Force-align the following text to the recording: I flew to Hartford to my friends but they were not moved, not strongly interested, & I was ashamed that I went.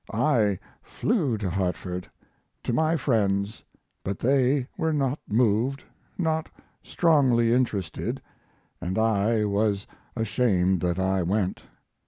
I 0.11 0.57
flew 0.81 1.37
to 1.37 1.47
Hartford 1.47 2.09
to 2.63 2.73
my 2.73 2.97
friends 2.97 3.63
but 4.03 4.17
they 4.17 4.67
were 4.75 4.93
not 4.93 5.19
moved, 5.29 5.83
not 6.17 6.49
strongly 6.81 7.53
interested, 7.53 8.19
& 8.63 8.73
I 8.97 9.45
was 9.45 9.85
ashamed 10.15 10.81
that 10.81 10.97
I 10.97 11.21
went. 11.21 11.65